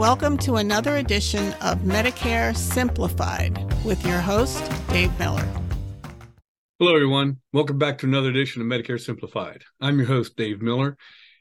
welcome 0.00 0.38
to 0.38 0.56
another 0.56 0.96
edition 0.96 1.52
of 1.60 1.80
Medicare 1.80 2.56
Simplified 2.56 3.62
with 3.84 4.02
your 4.06 4.18
host, 4.18 4.64
Dave 4.88 5.16
Miller. 5.18 5.46
Hello, 6.78 6.94
everyone. 6.94 7.36
Welcome 7.52 7.76
back 7.76 7.98
to 7.98 8.06
another 8.06 8.30
edition 8.30 8.62
of 8.62 8.66
Medicare 8.66 8.98
Simplified. 8.98 9.62
I'm 9.78 9.98
your 9.98 10.06
host, 10.06 10.38
Dave 10.38 10.62
Miller, 10.62 10.96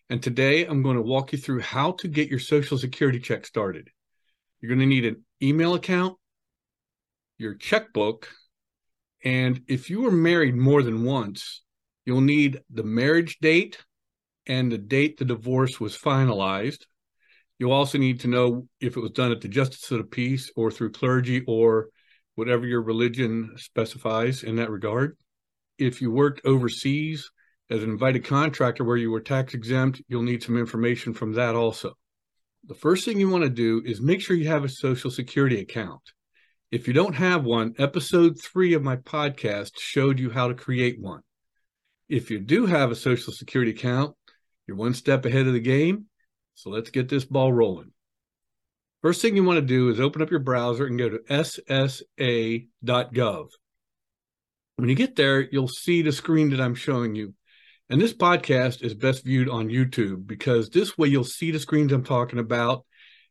and 0.09 0.21
today 0.21 0.65
I'm 0.65 0.83
going 0.83 0.97
to 0.97 1.01
walk 1.01 1.31
you 1.31 1.37
through 1.37 1.61
how 1.61 1.93
to 1.93 2.09
get 2.09 2.27
your 2.27 2.39
Social 2.39 2.77
Security 2.77 3.17
check 3.17 3.45
started. 3.45 3.91
You're 4.59 4.75
going 4.75 4.81
to 4.81 4.85
need 4.85 5.05
an 5.05 5.23
email 5.41 5.75
account, 5.75 6.17
your 7.37 7.53
checkbook, 7.53 8.27
and 9.23 9.61
if 9.69 9.89
you 9.89 10.01
were 10.01 10.11
married 10.11 10.57
more 10.57 10.83
than 10.83 11.05
once, 11.05 11.61
you'll 12.03 12.19
need 12.19 12.59
the 12.69 12.83
marriage 12.83 13.37
date 13.39 13.77
and 14.47 14.69
the 14.69 14.77
date 14.77 15.17
the 15.17 15.23
divorce 15.23 15.79
was 15.79 15.97
finalized. 15.97 16.83
You'll 17.59 17.73
also 17.73 17.97
need 17.97 18.21
to 18.21 18.27
know 18.29 18.67
if 18.79 18.95
it 18.95 19.01
was 19.01 19.11
done 19.11 19.31
at 19.31 19.41
the 19.41 19.49
Justice 19.49 19.91
of 19.91 19.97
the 19.97 20.05
Peace 20.05 20.49
or 20.55 20.71
through 20.71 20.93
clergy 20.93 21.43
or 21.45 21.89
whatever 22.35 22.65
your 22.65 22.81
religion 22.81 23.53
specifies 23.57 24.43
in 24.43 24.55
that 24.55 24.71
regard. 24.71 25.17
If 25.77 26.01
you 26.01 26.09
worked 26.09 26.45
overseas 26.45 27.29
as 27.69 27.83
an 27.83 27.89
invited 27.89 28.23
contractor 28.23 28.85
where 28.85 28.97
you 28.97 29.11
were 29.11 29.19
tax 29.19 29.53
exempt, 29.53 30.01
you'll 30.07 30.23
need 30.23 30.41
some 30.41 30.57
information 30.57 31.13
from 31.13 31.33
that 31.33 31.53
also. 31.53 31.93
The 32.65 32.75
first 32.75 33.03
thing 33.03 33.19
you 33.19 33.29
want 33.29 33.43
to 33.43 33.49
do 33.49 33.81
is 33.85 34.01
make 34.01 34.21
sure 34.21 34.35
you 34.35 34.47
have 34.47 34.63
a 34.63 34.69
Social 34.69 35.11
Security 35.11 35.59
account. 35.59 36.01
If 36.71 36.87
you 36.87 36.93
don't 36.93 37.15
have 37.15 37.43
one, 37.43 37.73
episode 37.77 38.39
three 38.39 38.73
of 38.73 38.83
my 38.83 38.95
podcast 38.95 39.71
showed 39.79 40.19
you 40.19 40.29
how 40.29 40.47
to 40.47 40.53
create 40.53 40.99
one. 40.99 41.21
If 42.07 42.31
you 42.31 42.39
do 42.39 42.65
have 42.67 42.91
a 42.91 42.95
Social 42.95 43.33
Security 43.33 43.71
account, 43.71 44.15
you're 44.65 44.77
one 44.77 44.93
step 44.93 45.25
ahead 45.25 45.47
of 45.47 45.53
the 45.53 45.59
game. 45.59 46.05
So 46.59 46.71
let's 46.71 46.89
get 46.89 47.07
this 47.07 47.23
ball 47.23 47.53
rolling. 47.53 47.93
First 49.01 49.21
thing 49.21 49.37
you 49.37 49.45
want 49.45 49.61
to 49.61 49.65
do 49.65 49.91
is 49.91 50.01
open 50.01 50.21
up 50.21 50.29
your 50.29 50.41
browser 50.41 50.85
and 50.87 50.99
go 50.99 51.07
to 51.07 51.19
ssa.gov. 51.29 52.67
When 54.75 54.89
you 54.89 54.95
get 54.95 55.15
there, 55.15 55.39
you'll 55.39 55.69
see 55.69 56.01
the 56.01 56.11
screen 56.11 56.49
that 56.49 56.59
I'm 56.59 56.75
showing 56.75 57.15
you. 57.15 57.33
And 57.89 58.01
this 58.01 58.13
podcast 58.13 58.83
is 58.83 58.93
best 58.93 59.23
viewed 59.23 59.47
on 59.47 59.69
YouTube 59.69 60.27
because 60.27 60.69
this 60.69 60.97
way 60.97 61.07
you'll 61.07 61.23
see 61.23 61.51
the 61.51 61.59
screens 61.59 61.93
I'm 61.93 62.03
talking 62.03 62.39
about 62.39 62.85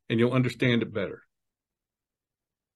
and 0.09 0.19
you'll 0.19 0.33
understand 0.33 0.81
it 0.81 0.95
better. 0.95 1.23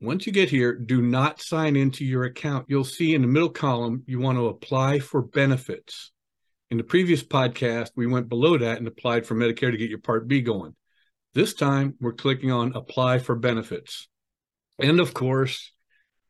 Once 0.03 0.27
you 0.27 0.35
get 0.35 0.51
here, 0.51 0.75
do 0.75 1.01
not 1.01 1.41
sign 1.41 1.77
into 1.77 2.05
your 2.05 2.25
account. 2.25 2.67
You'll 2.69 2.85
see 2.85 3.15
in 3.15 3.23
the 3.23 3.27
middle 3.27 3.49
column, 3.49 4.03
you 4.07 4.21
want 4.21 4.37
to 4.37 4.49
apply 4.49 4.99
for 4.99 5.23
benefits. 5.23 6.13
In 6.73 6.79
the 6.79 6.85
previous 6.85 7.23
podcast, 7.23 7.91
we 7.97 8.07
went 8.07 8.31
below 8.31 8.57
that 8.57 8.79
and 8.79 8.89
applied 8.89 9.27
for 9.27 9.35
Medicare 9.35 9.71
to 9.71 9.77
get 9.77 9.91
your 9.91 9.99
Part 9.99 10.27
B 10.27 10.41
going. 10.41 10.75
This 11.35 11.53
time, 11.53 11.97
we're 12.01 12.15
clicking 12.15 12.51
on 12.51 12.75
apply 12.75 13.19
for 13.19 13.37
benefits. 13.37 14.09
And 14.79 14.99
of 14.99 15.13
course, 15.13 15.71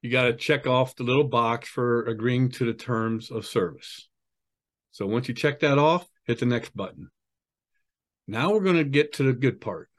you 0.01 0.11
got 0.11 0.25
to 0.25 0.33
check 0.33 0.67
off 0.67 0.97
the 0.97 1.05
little 1.05 1.29
box 1.29 1.69
for 1.69 2.07
agreeing 2.07 2.51
to 2.55 2.65
the 2.65 2.73
terms 2.75 3.31
of 3.31 3.47
service. 3.47 4.09
So 4.91 5.07
once 5.07 5.29
you 5.29 5.35
check 5.35 5.61
that 5.61 5.79
off, 5.79 6.09
hit 6.25 6.41
the 6.41 6.47
next 6.47 6.75
button. 6.75 7.11
Now 8.27 8.53
we're 8.53 8.65
going 8.65 8.79
to 8.79 8.85
get 8.85 9.13
to 9.13 9.23
the 9.23 9.33
good 9.33 9.61
part. 9.61 9.91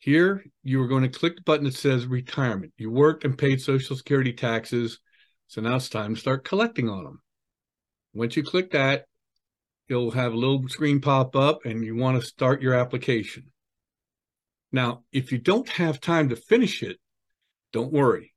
Here, 0.00 0.44
you 0.64 0.82
are 0.82 0.88
going 0.88 1.04
to 1.04 1.16
click 1.16 1.36
the 1.36 1.42
button 1.42 1.66
that 1.66 1.74
says 1.74 2.08
retirement. 2.08 2.72
You 2.76 2.90
worked 2.90 3.24
and 3.24 3.38
paid 3.38 3.62
Social 3.62 3.94
Security 3.94 4.32
taxes, 4.32 4.98
so 5.46 5.60
now 5.60 5.76
it's 5.76 5.88
time 5.88 6.16
to 6.16 6.20
start 6.20 6.44
collecting 6.44 6.88
on 6.88 7.04
them. 7.04 7.22
Once 8.14 8.36
you 8.36 8.42
click 8.42 8.72
that, 8.72 9.04
you'll 9.88 10.10
have 10.12 10.32
a 10.32 10.36
little 10.36 10.66
screen 10.68 11.00
pop 11.00 11.36
up 11.36 11.64
and 11.64 11.84
you 11.84 11.94
want 11.96 12.20
to 12.20 12.26
start 12.26 12.62
your 12.62 12.74
application. 12.74 13.50
Now, 14.72 15.04
if 15.12 15.30
you 15.30 15.38
don't 15.38 15.68
have 15.68 16.00
time 16.00 16.30
to 16.30 16.36
finish 16.36 16.82
it, 16.82 16.98
don't 17.72 17.92
worry. 17.92 18.34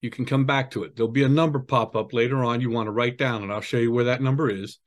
You 0.00 0.10
can 0.10 0.24
come 0.24 0.46
back 0.46 0.70
to 0.72 0.84
it. 0.84 0.96
There'll 0.96 1.12
be 1.12 1.24
a 1.24 1.28
number 1.28 1.60
pop 1.60 1.94
up 1.94 2.12
later 2.12 2.42
on 2.42 2.60
you 2.60 2.70
want 2.70 2.86
to 2.86 2.92
write 2.92 3.18
down, 3.18 3.42
and 3.42 3.52
I'll 3.52 3.60
show 3.60 3.76
you 3.76 3.92
where 3.92 4.04
that 4.04 4.22
number 4.22 4.50
is 4.50 4.78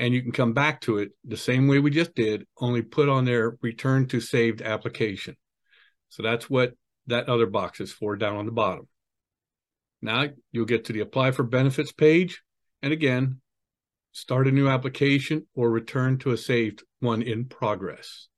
and 0.00 0.14
you 0.14 0.22
can 0.22 0.32
come 0.32 0.54
back 0.54 0.80
to 0.80 0.96
it 0.96 1.10
the 1.24 1.36
same 1.36 1.68
way 1.68 1.78
we 1.78 1.90
just 1.90 2.14
did, 2.14 2.46
only 2.58 2.80
put 2.80 3.10
on 3.10 3.26
there 3.26 3.58
return 3.60 4.08
to 4.08 4.18
saved 4.18 4.62
application. 4.62 5.36
So 6.08 6.22
that's 6.22 6.48
what 6.48 6.72
that 7.08 7.28
other 7.28 7.44
box 7.44 7.80
is 7.80 7.92
for 7.92 8.16
down 8.16 8.36
on 8.36 8.46
the 8.46 8.52
bottom. 8.52 8.88
Now 10.00 10.28
you'll 10.52 10.64
get 10.64 10.86
to 10.86 10.94
the 10.94 11.00
apply 11.00 11.32
for 11.32 11.42
benefits 11.42 11.92
page. 11.92 12.42
And 12.82 12.94
again, 12.94 13.42
start 14.12 14.48
a 14.48 14.52
new 14.52 14.68
application 14.68 15.46
or 15.54 15.70
return 15.70 16.18
to 16.18 16.32
a 16.32 16.36
saved 16.36 16.82
one 17.00 17.22
in 17.22 17.44
progress. 17.46 18.28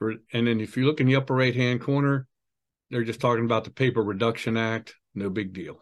And 0.00 0.46
then 0.46 0.60
if 0.60 0.76
you 0.76 0.84
look 0.84 1.00
in 1.00 1.06
the 1.06 1.16
upper 1.16 1.34
right 1.34 1.54
hand 1.54 1.80
corner, 1.80 2.26
they're 2.90 3.04
just 3.04 3.20
talking 3.20 3.44
about 3.44 3.64
the 3.64 3.70
Paper 3.70 4.02
Reduction 4.02 4.56
Act. 4.56 4.94
No 5.14 5.30
big 5.30 5.52
deal. 5.52 5.78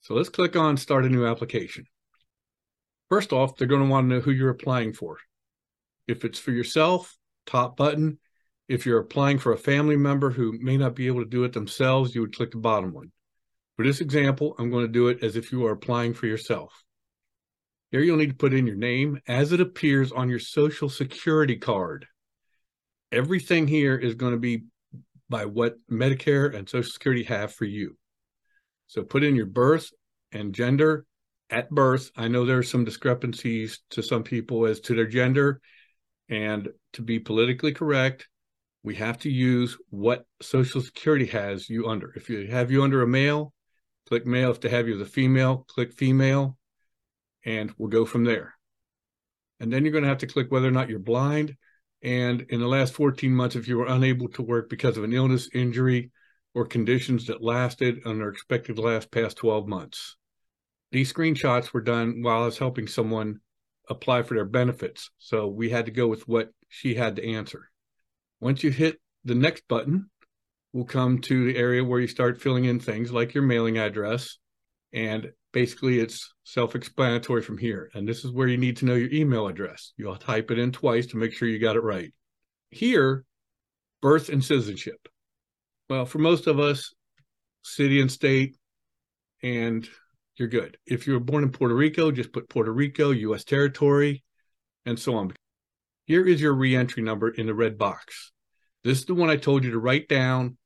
So 0.00 0.14
let's 0.14 0.28
click 0.28 0.56
on 0.56 0.76
start 0.76 1.04
a 1.04 1.08
new 1.08 1.26
application. 1.26 1.86
First 3.08 3.32
off, 3.32 3.56
they're 3.56 3.68
going 3.68 3.82
to 3.82 3.88
want 3.88 4.08
to 4.08 4.14
know 4.14 4.20
who 4.20 4.30
you're 4.30 4.50
applying 4.50 4.92
for. 4.92 5.18
If 6.08 6.24
it's 6.24 6.38
for 6.38 6.50
yourself, 6.50 7.16
top 7.46 7.76
button. 7.76 8.18
If 8.68 8.86
you're 8.86 9.00
applying 9.00 9.38
for 9.38 9.52
a 9.52 9.58
family 9.58 9.96
member 9.96 10.30
who 10.30 10.58
may 10.60 10.76
not 10.76 10.96
be 10.96 11.06
able 11.06 11.20
to 11.20 11.28
do 11.28 11.44
it 11.44 11.52
themselves, 11.52 12.14
you 12.14 12.22
would 12.22 12.34
click 12.34 12.50
the 12.50 12.56
bottom 12.58 12.92
one. 12.92 13.12
For 13.76 13.84
this 13.84 14.00
example, 14.00 14.54
I'm 14.58 14.70
going 14.70 14.86
to 14.86 14.92
do 14.92 15.08
it 15.08 15.22
as 15.22 15.36
if 15.36 15.52
you 15.52 15.66
are 15.66 15.72
applying 15.72 16.14
for 16.14 16.26
yourself. 16.26 16.82
Here 17.92 18.00
you'll 18.00 18.16
need 18.16 18.30
to 18.30 18.34
put 18.34 18.54
in 18.54 18.66
your 18.66 18.74
name 18.74 19.20
as 19.28 19.52
it 19.52 19.60
appears 19.60 20.12
on 20.12 20.30
your 20.30 20.38
social 20.38 20.88
security 20.88 21.56
card. 21.56 22.06
Everything 23.12 23.68
here 23.68 23.94
is 23.96 24.14
going 24.14 24.32
to 24.32 24.38
be 24.38 24.64
by 25.28 25.44
what 25.44 25.76
Medicare 25.90 26.54
and 26.54 26.66
Social 26.66 26.90
Security 26.90 27.24
have 27.24 27.52
for 27.52 27.66
you. 27.66 27.98
So 28.86 29.02
put 29.02 29.22
in 29.22 29.36
your 29.36 29.46
birth 29.46 29.90
and 30.32 30.54
gender 30.54 31.04
at 31.50 31.68
birth. 31.68 32.10
I 32.16 32.28
know 32.28 32.46
there 32.46 32.56
are 32.56 32.62
some 32.62 32.86
discrepancies 32.86 33.80
to 33.90 34.02
some 34.02 34.22
people 34.22 34.64
as 34.64 34.80
to 34.80 34.94
their 34.94 35.06
gender. 35.06 35.60
And 36.30 36.70
to 36.94 37.02
be 37.02 37.18
politically 37.18 37.72
correct, 37.72 38.26
we 38.82 38.94
have 38.94 39.18
to 39.18 39.30
use 39.30 39.76
what 39.90 40.24
Social 40.40 40.80
Security 40.80 41.26
has 41.26 41.68
you 41.68 41.88
under. 41.88 42.10
If 42.16 42.30
you 42.30 42.46
have 42.46 42.70
you 42.70 42.82
under 42.84 43.02
a 43.02 43.06
male, 43.06 43.52
click 44.08 44.24
male. 44.24 44.50
If 44.50 44.62
they 44.62 44.70
have 44.70 44.88
you 44.88 44.94
as 44.94 45.02
a 45.02 45.10
female, 45.10 45.66
click 45.68 45.92
female, 45.92 46.56
and 47.44 47.72
we'll 47.78 47.88
go 47.88 48.04
from 48.04 48.24
there. 48.24 48.54
And 49.60 49.72
then 49.72 49.84
you're 49.84 49.92
going 49.92 50.04
to 50.04 50.08
have 50.08 50.18
to 50.18 50.26
click 50.26 50.50
whether 50.50 50.68
or 50.68 50.72
not 50.72 50.88
you're 50.88 50.98
blind. 50.98 51.56
And 52.02 52.42
in 52.48 52.60
the 52.60 52.66
last 52.66 52.94
14 52.94 53.32
months, 53.32 53.54
if 53.54 53.68
you 53.68 53.78
were 53.78 53.86
unable 53.86 54.28
to 54.30 54.42
work 54.42 54.68
because 54.68 54.96
of 54.96 55.04
an 55.04 55.12
illness, 55.12 55.48
injury, 55.54 56.10
or 56.54 56.66
conditions 56.66 57.26
that 57.26 57.42
lasted 57.42 58.04
and 58.04 58.22
are 58.22 58.28
expected 58.28 58.76
to 58.76 58.82
last 58.82 59.10
past 59.10 59.36
12 59.38 59.66
months. 59.66 60.16
These 60.90 61.12
screenshots 61.12 61.72
were 61.72 61.80
done 61.80 62.22
while 62.22 62.42
I 62.42 62.46
was 62.46 62.58
helping 62.58 62.86
someone 62.86 63.40
apply 63.88 64.22
for 64.22 64.34
their 64.34 64.44
benefits. 64.44 65.10
So 65.18 65.46
we 65.48 65.70
had 65.70 65.86
to 65.86 65.92
go 65.92 66.06
with 66.06 66.28
what 66.28 66.50
she 66.68 66.94
had 66.94 67.16
to 67.16 67.26
answer. 67.26 67.70
Once 68.40 68.62
you 68.62 68.70
hit 68.70 69.00
the 69.24 69.34
next 69.34 69.66
button, 69.68 70.10
we'll 70.72 70.84
come 70.84 71.20
to 71.20 71.46
the 71.46 71.56
area 71.56 71.84
where 71.84 72.00
you 72.00 72.08
start 72.08 72.40
filling 72.40 72.64
in 72.64 72.80
things 72.80 73.12
like 73.12 73.34
your 73.34 73.44
mailing 73.44 73.78
address. 73.78 74.38
And 74.92 75.32
basically, 75.52 75.98
it's 75.98 76.32
self 76.44 76.74
explanatory 76.74 77.42
from 77.42 77.58
here. 77.58 77.90
And 77.94 78.08
this 78.08 78.24
is 78.24 78.32
where 78.32 78.48
you 78.48 78.56
need 78.56 78.76
to 78.78 78.84
know 78.84 78.94
your 78.94 79.12
email 79.12 79.46
address. 79.46 79.92
You'll 79.96 80.16
type 80.16 80.50
it 80.50 80.58
in 80.58 80.72
twice 80.72 81.06
to 81.08 81.16
make 81.16 81.32
sure 81.32 81.48
you 81.48 81.58
got 81.58 81.76
it 81.76 81.82
right. 81.82 82.12
Here, 82.70 83.24
birth 84.00 84.28
and 84.28 84.44
citizenship. 84.44 85.08
Well, 85.88 86.06
for 86.06 86.18
most 86.18 86.46
of 86.46 86.58
us, 86.58 86.92
city 87.62 88.00
and 88.00 88.10
state 88.10 88.56
and 89.42 89.88
you're 90.36 90.48
good. 90.48 90.76
If 90.86 91.06
you 91.06 91.14
were 91.14 91.20
born 91.20 91.42
in 91.42 91.50
Puerto 91.50 91.74
Rico, 91.74 92.10
just 92.10 92.32
put 92.32 92.48
Puerto 92.48 92.72
Rico, 92.72 93.10
U.S. 93.10 93.44
territory, 93.44 94.22
and 94.86 94.98
so 94.98 95.16
on. 95.16 95.32
Here 96.06 96.26
is 96.26 96.40
your 96.40 96.54
reentry 96.54 97.02
number 97.02 97.28
in 97.28 97.46
the 97.46 97.54
red 97.54 97.78
box. 97.78 98.32
This 98.84 99.00
is 99.00 99.04
the 99.04 99.14
one 99.14 99.30
I 99.30 99.36
told 99.36 99.64
you 99.64 99.72
to 99.72 99.78
write 99.78 100.08
down, 100.08 100.56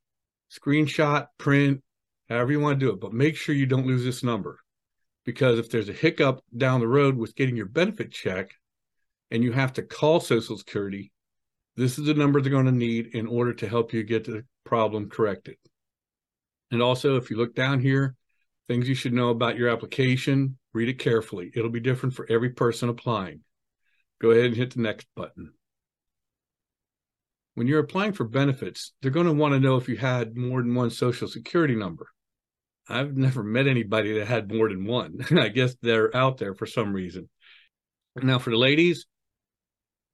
screenshot, 0.50 1.26
print, 1.38 1.82
however 2.28 2.52
you 2.52 2.60
want 2.60 2.78
to 2.80 2.86
do 2.86 2.92
it, 2.92 3.00
but 3.00 3.12
make 3.12 3.36
sure 3.36 3.54
you 3.54 3.66
don't 3.66 3.86
lose 3.86 4.04
this 4.04 4.22
number. 4.22 4.60
Because 5.26 5.58
if 5.58 5.68
there's 5.68 5.90
a 5.90 5.92
hiccup 5.92 6.42
down 6.56 6.80
the 6.80 6.88
road 6.88 7.16
with 7.16 7.36
getting 7.36 7.56
your 7.56 7.66
benefit 7.66 8.12
check 8.12 8.52
and 9.30 9.42
you 9.42 9.52
have 9.52 9.74
to 9.74 9.82
call 9.82 10.20
Social 10.20 10.56
Security, 10.56 11.12
this 11.76 11.98
is 11.98 12.06
the 12.06 12.14
number 12.14 12.40
they're 12.40 12.50
going 12.50 12.66
to 12.66 12.72
need 12.72 13.08
in 13.08 13.26
order 13.26 13.52
to 13.52 13.68
help 13.68 13.92
you 13.92 14.02
get 14.02 14.24
the 14.24 14.44
problem 14.64 15.10
corrected. 15.10 15.56
And 16.70 16.80
also, 16.80 17.16
if 17.16 17.28
you 17.28 17.36
look 17.36 17.54
down 17.54 17.80
here, 17.80 18.16
Things 18.68 18.88
you 18.88 18.96
should 18.96 19.12
know 19.12 19.28
about 19.28 19.56
your 19.56 19.68
application. 19.68 20.58
Read 20.74 20.88
it 20.88 20.98
carefully. 20.98 21.52
It'll 21.54 21.70
be 21.70 21.80
different 21.80 22.14
for 22.14 22.26
every 22.28 22.50
person 22.50 22.88
applying. 22.88 23.40
Go 24.20 24.30
ahead 24.30 24.46
and 24.46 24.56
hit 24.56 24.74
the 24.74 24.80
next 24.80 25.06
button. 25.14 25.52
When 27.54 27.66
you're 27.66 27.80
applying 27.80 28.12
for 28.12 28.24
benefits, 28.24 28.92
they're 29.00 29.10
going 29.10 29.26
to 29.26 29.32
want 29.32 29.54
to 29.54 29.60
know 29.60 29.76
if 29.76 29.88
you 29.88 29.96
had 29.96 30.36
more 30.36 30.60
than 30.62 30.74
one 30.74 30.90
social 30.90 31.28
security 31.28 31.76
number. 31.76 32.08
I've 32.88 33.16
never 33.16 33.42
met 33.42 33.66
anybody 33.66 34.18
that 34.18 34.26
had 34.26 34.52
more 34.52 34.68
than 34.68 34.84
one. 34.84 35.18
I 35.38 35.48
guess 35.48 35.74
they're 35.82 36.14
out 36.16 36.38
there 36.38 36.54
for 36.54 36.66
some 36.66 36.92
reason. 36.92 37.28
Now, 38.16 38.38
for 38.38 38.50
the 38.50 38.56
ladies, 38.56 39.06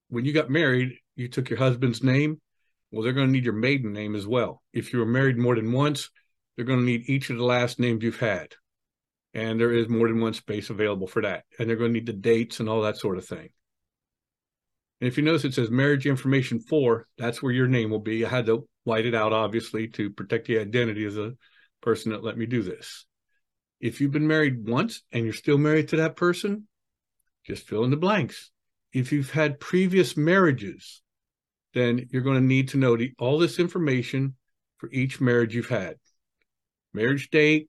when 0.08 0.24
you 0.24 0.32
got 0.32 0.50
married, 0.50 0.94
you 1.14 1.28
took 1.28 1.50
your 1.50 1.58
husband's 1.58 2.02
name. 2.02 2.40
Well, 2.90 3.02
they're 3.02 3.12
going 3.12 3.28
to 3.28 3.32
need 3.32 3.44
your 3.44 3.54
maiden 3.54 3.92
name 3.92 4.14
as 4.14 4.26
well. 4.26 4.62
If 4.72 4.92
you 4.92 4.98
were 4.98 5.06
married 5.06 5.38
more 5.38 5.54
than 5.54 5.72
once, 5.72 6.10
they're 6.56 6.64
going 6.64 6.80
to 6.80 6.84
need 6.84 7.08
each 7.08 7.30
of 7.30 7.36
the 7.36 7.44
last 7.44 7.78
names 7.78 8.02
you've 8.02 8.18
had. 8.18 8.54
And 9.34 9.58
there 9.58 9.72
is 9.72 9.88
more 9.88 10.08
than 10.08 10.20
one 10.20 10.34
space 10.34 10.68
available 10.68 11.06
for 11.06 11.22
that. 11.22 11.44
And 11.58 11.68
they're 11.68 11.76
going 11.76 11.90
to 11.90 11.98
need 11.98 12.06
the 12.06 12.12
dates 12.12 12.60
and 12.60 12.68
all 12.68 12.82
that 12.82 12.98
sort 12.98 13.16
of 13.16 13.26
thing. 13.26 13.48
And 15.00 15.08
if 15.08 15.16
you 15.16 15.24
notice 15.24 15.44
it 15.44 15.54
says 15.54 15.70
marriage 15.70 16.06
information 16.06 16.60
for, 16.60 17.06
that's 17.18 17.42
where 17.42 17.52
your 17.52 17.66
name 17.66 17.90
will 17.90 17.98
be. 17.98 18.24
I 18.24 18.28
had 18.28 18.46
to 18.46 18.68
white 18.84 19.06
it 19.06 19.14
out, 19.14 19.32
obviously, 19.32 19.88
to 19.88 20.10
protect 20.10 20.46
the 20.46 20.58
identity 20.58 21.06
of 21.06 21.14
the 21.14 21.36
person 21.82 22.12
that 22.12 22.24
let 22.24 22.38
me 22.38 22.46
do 22.46 22.62
this. 22.62 23.04
If 23.80 24.00
you've 24.00 24.12
been 24.12 24.28
married 24.28 24.66
once 24.66 25.02
and 25.12 25.24
you're 25.24 25.34
still 25.34 25.58
married 25.58 25.88
to 25.88 25.96
that 25.96 26.16
person, 26.16 26.68
just 27.44 27.66
fill 27.66 27.84
in 27.84 27.90
the 27.90 27.96
blanks. 27.96 28.50
If 28.92 29.12
you've 29.12 29.30
had 29.30 29.60
previous 29.60 30.16
marriages, 30.16 31.02
then 31.74 32.06
you're 32.10 32.22
going 32.22 32.38
to 32.38 32.46
need 32.46 32.68
to 32.68 32.78
know 32.78 32.96
the, 32.96 33.12
all 33.18 33.38
this 33.38 33.58
information 33.58 34.36
for 34.78 34.88
each 34.92 35.20
marriage 35.20 35.54
you've 35.54 35.68
had. 35.68 35.96
Marriage 36.94 37.30
date, 37.30 37.68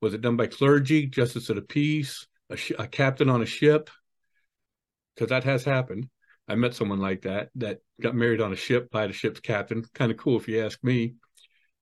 was 0.00 0.14
it 0.14 0.20
done 0.20 0.36
by 0.36 0.46
clergy, 0.46 1.06
justice 1.06 1.48
of 1.48 1.56
the 1.56 1.62
peace, 1.62 2.26
a, 2.50 2.56
sh- 2.56 2.72
a 2.78 2.86
captain 2.86 3.30
on 3.30 3.42
a 3.42 3.46
ship? 3.46 3.88
Because 5.14 5.30
that 5.30 5.44
has 5.44 5.64
happened. 5.64 6.08
I 6.48 6.56
met 6.56 6.74
someone 6.74 7.00
like 7.00 7.22
that 7.22 7.48
that 7.54 7.78
got 8.00 8.14
married 8.14 8.40
on 8.40 8.52
a 8.52 8.56
ship 8.56 8.90
by 8.90 9.06
the 9.06 9.12
ship's 9.12 9.40
captain. 9.40 9.84
Kind 9.94 10.10
of 10.10 10.18
cool 10.18 10.38
if 10.38 10.48
you 10.48 10.62
ask 10.62 10.82
me. 10.82 11.14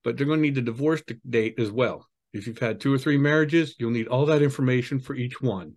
But 0.05 0.17
they're 0.17 0.27
going 0.27 0.39
to 0.39 0.43
need 0.43 0.55
the 0.55 0.63
divorce 0.63 1.03
date 1.29 1.59
as 1.59 1.71
well. 1.71 2.09
If 2.33 2.47
you've 2.47 2.59
had 2.59 2.81
two 2.81 2.93
or 2.93 2.99
three 2.99 3.19
marriages, 3.19 3.75
you'll 3.79 3.91
need 3.91 4.09
all 4.09 4.27
that 4.27 4.43
information 4.43 4.99
for 4.99 5.15
each 5.15 5.41
one 5.41 5.77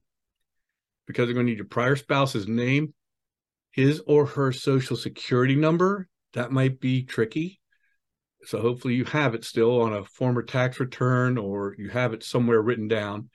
because 1.06 1.28
they're 1.28 1.34
going 1.34 1.46
to 1.46 1.52
need 1.52 1.58
your 1.58 1.68
prior 1.68 1.96
spouse's 1.96 2.48
name, 2.48 2.94
his 3.72 4.02
or 4.08 4.26
her 4.26 4.52
social 4.52 4.96
security 4.96 5.56
number. 5.56 6.08
That 6.34 6.52
might 6.52 6.80
be 6.80 7.04
tricky. 7.04 7.60
So 8.46 8.62
hopefully 8.62 8.94
you 8.96 9.06
have 9.06 9.34
it 9.34 9.44
still 9.44 9.82
on 9.82 9.94
a 9.94 10.06
former 10.06 10.44
tax 10.44 10.80
return 10.80 11.38
or 11.38 11.76
you 11.78 11.90
have 11.90 12.14
it 12.14 12.24
somewhere 12.24 12.62
written 12.62 12.88
down. 12.88 13.30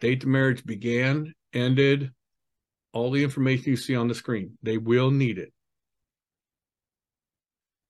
Date 0.00 0.20
the 0.20 0.26
marriage 0.26 0.64
began, 0.64 1.34
ended, 1.52 2.12
all 2.92 3.10
the 3.10 3.22
information 3.22 3.70
you 3.70 3.76
see 3.76 3.94
on 3.94 4.08
the 4.08 4.14
screen. 4.14 4.56
They 4.62 4.78
will 4.78 5.10
need 5.10 5.38
it. 5.38 5.52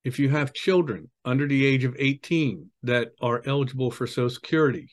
If 0.04 0.18
you 0.18 0.28
have 0.30 0.52
children 0.52 1.10
under 1.24 1.46
the 1.46 1.66
age 1.66 1.84
of 1.84 1.96
18 1.98 2.70
that 2.84 3.12
are 3.20 3.42
eligible 3.46 3.90
for 3.90 4.06
Social 4.06 4.30
Security, 4.30 4.88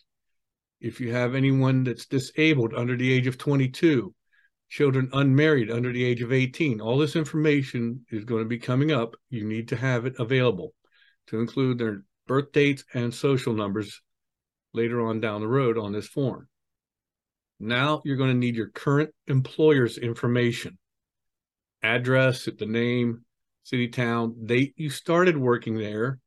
if 0.81 0.99
you 0.99 1.13
have 1.13 1.35
anyone 1.35 1.83
that's 1.83 2.05
disabled 2.05 2.73
under 2.73 2.97
the 2.97 3.11
age 3.11 3.27
of 3.27 3.37
22, 3.37 4.13
children 4.69 5.09
unmarried 5.13 5.71
under 5.71 5.91
the 5.91 6.03
age 6.03 6.21
of 6.21 6.33
18, 6.33 6.81
all 6.81 6.97
this 6.97 7.15
information 7.15 8.05
is 8.11 8.25
going 8.25 8.43
to 8.43 8.49
be 8.49 8.59
coming 8.59 8.91
up. 8.91 9.15
You 9.29 9.45
need 9.45 9.67
to 9.69 9.75
have 9.75 10.05
it 10.05 10.15
available 10.19 10.73
to 11.27 11.39
include 11.39 11.77
their 11.77 12.03
birth 12.27 12.51
dates 12.51 12.83
and 12.93 13.13
social 13.13 13.53
numbers 13.53 14.01
later 14.73 15.05
on 15.05 15.19
down 15.19 15.41
the 15.41 15.47
road 15.47 15.77
on 15.77 15.93
this 15.93 16.07
form. 16.07 16.47
Now 17.59 18.01
you're 18.03 18.17
going 18.17 18.31
to 18.31 18.37
need 18.37 18.55
your 18.55 18.69
current 18.69 19.11
employer's 19.27 19.97
information 19.97 20.77
address, 21.83 22.49
the 22.57 22.65
name, 22.65 23.24
city, 23.65 23.87
town, 23.87 24.35
date 24.45 24.75
you 24.77 24.91
started 24.91 25.35
working 25.35 25.75
there, 25.75 26.19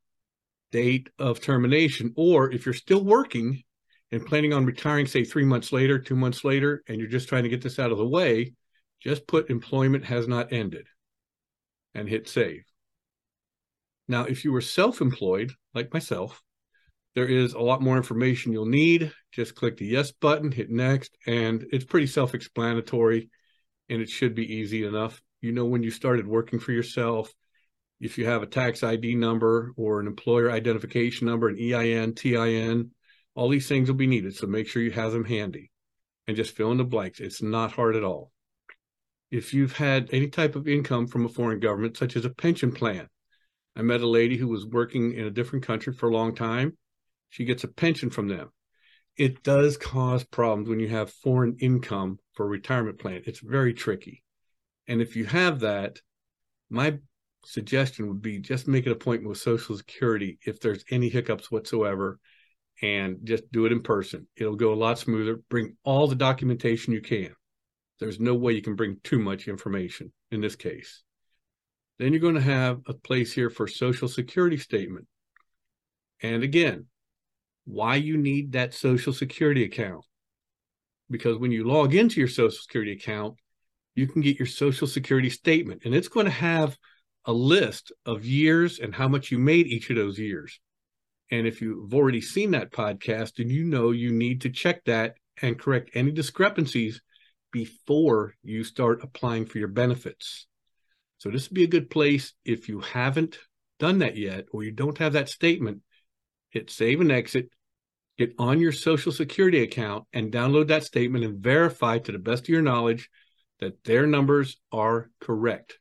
date 0.71 1.09
of 1.17 1.39
termination, 1.39 2.13
or 2.17 2.51
if 2.51 2.65
you're 2.65 2.73
still 2.73 3.03
working 3.03 3.63
and 4.11 4.25
planning 4.25 4.53
on 4.53 4.65
retiring, 4.65 5.07
say 5.07 5.23
three 5.23 5.45
months 5.45 5.71
later, 5.71 5.97
two 5.97 6.17
months 6.17 6.43
later, 6.43 6.83
and 6.87 6.99
you're 6.99 7.07
just 7.07 7.29
trying 7.29 7.43
to 7.43 7.49
get 7.49 7.61
this 7.61 7.79
out 7.79 7.91
of 7.91 7.97
the 7.97 8.07
way, 8.07 8.53
just 8.99 9.25
put 9.25 9.49
employment 9.49 10.03
has 10.03 10.27
not 10.27 10.51
ended 10.51 10.85
and 11.95 12.09
hit 12.09 12.27
save. 12.27 12.63
Now, 14.09 14.25
if 14.25 14.43
you 14.43 14.51
were 14.51 14.61
self 14.61 14.99
employed, 14.99 15.53
like 15.73 15.93
myself, 15.93 16.41
there 17.15 17.27
is 17.27 17.53
a 17.53 17.59
lot 17.59 17.81
more 17.81 17.95
information 17.95 18.51
you'll 18.51 18.65
need. 18.65 19.13
Just 19.31 19.55
click 19.55 19.77
the 19.77 19.85
yes 19.85 20.11
button, 20.11 20.51
hit 20.51 20.69
next, 20.69 21.17
and 21.25 21.65
it's 21.71 21.85
pretty 21.85 22.07
self 22.07 22.35
explanatory 22.35 23.29
and 23.87 24.01
it 24.01 24.09
should 24.09 24.35
be 24.35 24.55
easy 24.55 24.85
enough. 24.85 25.21
You 25.41 25.51
know, 25.51 25.65
when 25.65 25.83
you 25.83 25.91
started 25.91 26.27
working 26.27 26.59
for 26.59 26.71
yourself, 26.71 27.33
if 27.99 28.17
you 28.17 28.25
have 28.25 28.43
a 28.43 28.47
tax 28.47 28.83
ID 28.83 29.15
number 29.15 29.71
or 29.75 29.99
an 29.99 30.07
employer 30.07 30.51
identification 30.51 31.27
number, 31.27 31.49
an 31.49 31.57
EIN, 31.57 32.15
TIN, 32.15 32.91
all 33.35 33.49
these 33.49 33.67
things 33.67 33.89
will 33.89 33.95
be 33.95 34.07
needed. 34.07 34.35
So 34.35 34.47
make 34.47 34.67
sure 34.67 34.81
you 34.81 34.91
have 34.91 35.11
them 35.11 35.25
handy 35.25 35.71
and 36.27 36.37
just 36.37 36.55
fill 36.55 36.71
in 36.71 36.77
the 36.77 36.83
blanks. 36.83 37.19
It's 37.19 37.41
not 37.41 37.71
hard 37.71 37.95
at 37.95 38.03
all. 38.03 38.31
If 39.31 39.53
you've 39.53 39.73
had 39.73 40.09
any 40.11 40.27
type 40.27 40.55
of 40.55 40.67
income 40.67 41.07
from 41.07 41.25
a 41.25 41.29
foreign 41.29 41.59
government, 41.59 41.97
such 41.97 42.15
as 42.15 42.25
a 42.25 42.29
pension 42.29 42.71
plan, 42.71 43.07
I 43.75 43.81
met 43.81 44.01
a 44.01 44.07
lady 44.07 44.37
who 44.37 44.47
was 44.47 44.65
working 44.65 45.13
in 45.13 45.25
a 45.25 45.31
different 45.31 45.65
country 45.65 45.93
for 45.93 46.09
a 46.09 46.13
long 46.13 46.35
time. 46.35 46.77
She 47.29 47.45
gets 47.45 47.63
a 47.63 47.67
pension 47.67 48.09
from 48.09 48.27
them. 48.27 48.49
It 49.15 49.43
does 49.43 49.77
cause 49.77 50.23
problems 50.23 50.67
when 50.67 50.79
you 50.79 50.87
have 50.89 51.11
foreign 51.11 51.57
income 51.59 52.19
for 52.33 52.45
a 52.45 52.49
retirement 52.49 52.99
plan. 52.99 53.21
It's 53.25 53.39
very 53.39 53.73
tricky. 53.73 54.23
And 54.89 55.01
if 55.01 55.15
you 55.15 55.23
have 55.25 55.59
that, 55.59 56.01
my 56.69 56.97
suggestion 57.45 58.07
would 58.07 58.21
be 58.21 58.39
just 58.39 58.67
make 58.67 58.87
an 58.87 58.91
appointment 58.91 59.29
with 59.29 59.37
Social 59.37 59.77
Security 59.77 60.39
if 60.45 60.59
there's 60.59 60.83
any 60.89 61.09
hiccups 61.09 61.51
whatsoever 61.51 62.19
and 62.81 63.19
just 63.23 63.49
do 63.51 63.65
it 63.65 63.71
in 63.71 63.81
person. 63.81 64.27
It'll 64.35 64.55
go 64.55 64.73
a 64.73 64.75
lot 64.75 64.97
smoother. 64.97 65.41
Bring 65.47 65.77
all 65.83 66.07
the 66.07 66.15
documentation 66.15 66.91
you 66.91 67.01
can. 67.01 67.33
There's 67.99 68.19
no 68.19 68.33
way 68.33 68.53
you 68.53 68.63
can 68.63 68.75
bring 68.75 68.97
too 69.03 69.19
much 69.19 69.47
information 69.47 70.11
in 70.31 70.41
this 70.41 70.55
case. 70.55 71.03
Then 71.99 72.11
you're 72.11 72.21
going 72.21 72.35
to 72.35 72.41
have 72.41 72.79
a 72.87 72.93
place 72.93 73.31
here 73.31 73.51
for 73.51 73.67
social 73.67 74.07
security 74.07 74.57
statement. 74.57 75.05
And 76.23 76.41
again, 76.41 76.87
why 77.65 77.95
you 77.95 78.17
need 78.17 78.53
that 78.53 78.73
social 78.73 79.13
security 79.13 79.65
account. 79.65 80.03
Because 81.11 81.37
when 81.37 81.51
you 81.51 81.67
log 81.67 81.93
into 81.93 82.19
your 82.19 82.29
social 82.29 82.57
security 82.57 82.93
account, 82.93 83.35
you 83.95 84.07
can 84.07 84.21
get 84.21 84.39
your 84.39 84.47
social 84.47 84.87
security 84.87 85.29
statement 85.29 85.83
and 85.85 85.93
it's 85.93 86.07
going 86.07 86.25
to 86.25 86.31
have 86.31 86.77
a 87.25 87.33
list 87.33 87.91
of 88.05 88.25
years 88.25 88.79
and 88.79 88.95
how 88.95 89.07
much 89.07 89.31
you 89.31 89.37
made 89.39 89.67
each 89.67 89.89
of 89.89 89.95
those 89.95 90.17
years. 90.17 90.59
And 91.31 91.45
if 91.45 91.61
you've 91.61 91.93
already 91.93 92.21
seen 92.21 92.51
that 92.51 92.71
podcast, 92.71 93.35
then 93.37 93.49
you 93.49 93.65
know 93.65 93.91
you 93.91 94.11
need 94.11 94.41
to 94.41 94.49
check 94.49 94.83
that 94.85 95.15
and 95.41 95.59
correct 95.59 95.91
any 95.93 96.11
discrepancies 96.11 97.01
before 97.51 98.35
you 98.43 98.63
start 98.63 99.03
applying 99.03 99.45
for 99.45 99.57
your 99.57 99.67
benefits. 99.67 100.47
So 101.17 101.29
this 101.29 101.49
would 101.49 101.55
be 101.55 101.63
a 101.63 101.67
good 101.67 101.89
place 101.89 102.33
if 102.45 102.69
you 102.69 102.79
haven't 102.79 103.37
done 103.79 103.99
that 103.99 104.17
yet 104.17 104.45
or 104.51 104.63
you 104.63 104.71
don't 104.71 104.97
have 104.97 105.13
that 105.13 105.29
statement, 105.29 105.81
hit 106.49 106.69
save 106.69 107.01
and 107.01 107.11
exit, 107.11 107.49
get 108.17 108.33
on 108.37 108.59
your 108.59 108.71
social 108.71 109.11
security 109.11 109.61
account 109.61 110.05
and 110.13 110.31
download 110.31 110.67
that 110.67 110.83
statement 110.83 111.25
and 111.25 111.39
verify 111.43 111.97
to 111.99 112.11
the 112.11 112.19
best 112.19 112.43
of 112.43 112.49
your 112.49 112.61
knowledge 112.61 113.09
that 113.59 113.83
their 113.83 114.07
numbers 114.07 114.57
are 114.71 115.09
correct. 115.19 115.77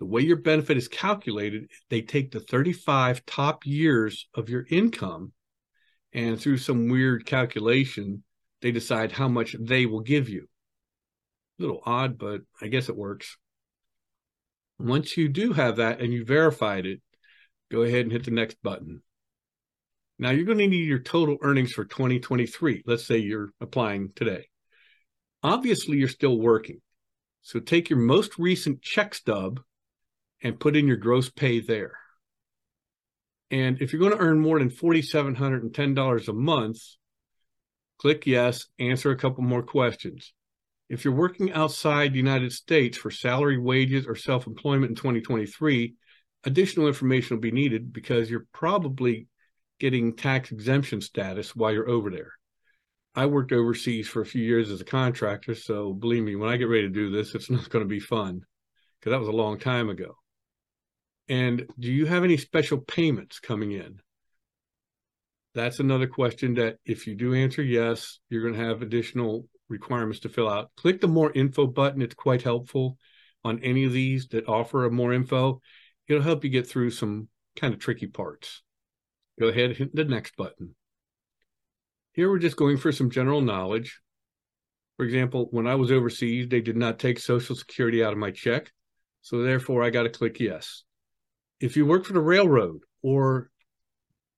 The 0.00 0.06
way 0.06 0.22
your 0.22 0.36
benefit 0.36 0.76
is 0.76 0.88
calculated, 0.88 1.70
they 1.88 2.02
take 2.02 2.32
the 2.32 2.40
35 2.40 3.24
top 3.26 3.64
years 3.64 4.28
of 4.34 4.48
your 4.48 4.66
income 4.68 5.32
and 6.14 6.40
through 6.40 6.58
some 6.58 6.88
weird 6.88 7.26
calculation, 7.26 8.22
they 8.62 8.70
decide 8.70 9.10
how 9.12 9.28
much 9.28 9.56
they 9.58 9.84
will 9.84 10.00
give 10.00 10.28
you. 10.28 10.48
A 11.58 11.62
little 11.62 11.82
odd, 11.84 12.18
but 12.18 12.42
I 12.62 12.68
guess 12.68 12.88
it 12.88 12.96
works. 12.96 13.36
Once 14.78 15.16
you 15.16 15.28
do 15.28 15.52
have 15.52 15.76
that 15.76 16.00
and 16.00 16.12
you 16.12 16.24
verified 16.24 16.86
it, 16.86 17.02
go 17.70 17.82
ahead 17.82 18.02
and 18.02 18.12
hit 18.12 18.24
the 18.24 18.30
next 18.30 18.62
button. 18.62 19.02
Now 20.18 20.30
you're 20.30 20.44
going 20.44 20.58
to 20.58 20.68
need 20.68 20.86
your 20.86 21.00
total 21.00 21.36
earnings 21.42 21.72
for 21.72 21.84
2023. 21.84 22.84
Let's 22.86 23.04
say 23.04 23.18
you're 23.18 23.50
applying 23.60 24.12
today. 24.14 24.46
Obviously, 25.42 25.98
you're 25.98 26.08
still 26.08 26.38
working. 26.38 26.80
So 27.44 27.60
take 27.60 27.90
your 27.90 27.98
most 27.98 28.38
recent 28.38 28.80
check 28.80 29.14
stub 29.14 29.60
and 30.42 30.58
put 30.58 30.76
in 30.76 30.88
your 30.88 30.96
gross 30.96 31.28
pay 31.28 31.60
there. 31.60 31.92
And 33.50 33.80
if 33.82 33.92
you're 33.92 34.00
going 34.00 34.16
to 34.16 34.18
earn 34.18 34.40
more 34.40 34.58
than 34.58 34.70
$4,710 34.70 36.28
a 36.28 36.32
month, 36.32 36.78
click 37.98 38.26
yes, 38.26 38.66
answer 38.78 39.10
a 39.10 39.16
couple 39.16 39.44
more 39.44 39.62
questions. 39.62 40.32
If 40.88 41.04
you're 41.04 41.14
working 41.14 41.52
outside 41.52 42.12
the 42.12 42.18
United 42.18 42.52
States 42.52 42.96
for 42.96 43.10
salary, 43.10 43.58
wages, 43.58 44.06
or 44.06 44.16
self 44.16 44.46
employment 44.46 44.90
in 44.90 44.96
2023, 44.96 45.94
additional 46.44 46.88
information 46.88 47.36
will 47.36 47.42
be 47.42 47.50
needed 47.50 47.92
because 47.92 48.30
you're 48.30 48.46
probably 48.54 49.28
getting 49.78 50.16
tax 50.16 50.50
exemption 50.50 51.02
status 51.02 51.54
while 51.54 51.72
you're 51.72 51.90
over 51.90 52.10
there. 52.10 52.32
I 53.14 53.26
worked 53.26 53.52
overseas 53.52 54.08
for 54.08 54.22
a 54.22 54.26
few 54.26 54.42
years 54.42 54.70
as 54.70 54.80
a 54.80 54.84
contractor, 54.84 55.54
so 55.54 55.92
believe 55.92 56.24
me, 56.24 56.34
when 56.34 56.50
I 56.50 56.56
get 56.56 56.68
ready 56.68 56.82
to 56.82 56.88
do 56.88 57.10
this, 57.10 57.34
it's 57.34 57.50
not 57.50 57.70
going 57.70 57.84
to 57.84 57.88
be 57.88 58.00
fun 58.00 58.42
because 58.98 59.10
that 59.10 59.20
was 59.20 59.28
a 59.28 59.32
long 59.32 59.58
time 59.58 59.88
ago. 59.88 60.16
And 61.28 61.66
do 61.78 61.90
you 61.90 62.06
have 62.06 62.24
any 62.24 62.36
special 62.36 62.78
payments 62.78 63.38
coming 63.38 63.72
in? 63.72 64.00
That's 65.54 65.78
another 65.78 66.08
question 66.08 66.54
that 66.54 66.78
if 66.84 67.06
you 67.06 67.14
do 67.14 67.34
answer 67.34 67.62
yes, 67.62 68.18
you're 68.28 68.42
going 68.42 68.54
to 68.54 68.66
have 68.66 68.82
additional 68.82 69.46
requirements 69.68 70.20
to 70.20 70.28
fill 70.28 70.48
out. 70.48 70.70
Click 70.76 71.00
the 71.00 71.08
more 71.08 71.32
info 71.32 71.66
button. 71.66 72.02
It's 72.02 72.14
quite 72.14 72.42
helpful 72.42 72.98
on 73.44 73.60
any 73.60 73.84
of 73.84 73.92
these 73.92 74.26
that 74.28 74.48
offer 74.48 74.88
more 74.90 75.12
info. 75.12 75.60
It'll 76.08 76.22
help 76.22 76.44
you 76.44 76.50
get 76.50 76.66
through 76.66 76.90
some 76.90 77.28
kind 77.56 77.72
of 77.72 77.80
tricky 77.80 78.08
parts. 78.08 78.62
Go 79.38 79.48
ahead 79.48 79.70
and 79.70 79.76
hit 79.76 79.94
the 79.94 80.04
next 80.04 80.36
button. 80.36 80.74
Here 82.14 82.30
we're 82.30 82.38
just 82.38 82.56
going 82.56 82.76
for 82.76 82.92
some 82.92 83.10
general 83.10 83.40
knowledge. 83.40 84.00
For 84.96 85.04
example, 85.04 85.48
when 85.50 85.66
I 85.66 85.74
was 85.74 85.90
overseas, 85.90 86.48
they 86.48 86.60
did 86.60 86.76
not 86.76 87.00
take 87.00 87.18
Social 87.18 87.56
Security 87.56 88.04
out 88.04 88.12
of 88.12 88.18
my 88.18 88.30
check. 88.30 88.72
So 89.22 89.42
therefore, 89.42 89.82
I 89.82 89.90
got 89.90 90.04
to 90.04 90.10
click 90.10 90.38
yes. 90.38 90.84
If 91.58 91.76
you 91.76 91.84
work 91.86 92.04
for 92.04 92.12
the 92.12 92.20
railroad 92.20 92.82
or 93.02 93.50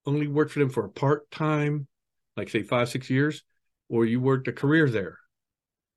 only 0.07 0.27
work 0.27 0.49
for 0.49 0.61
them 0.61 0.71
for 0.71 0.87
a 0.87 0.91
part 0.91 1.31
time, 1.31 1.87
like 2.35 2.49
say 2.49 2.63
five, 2.63 2.89
six 2.89 3.11
years, 3.11 3.43
or 3.91 4.07
you 4.07 4.21
worked 4.21 4.49
a 4.49 4.53
career 4.53 4.89
there, 4.89 5.19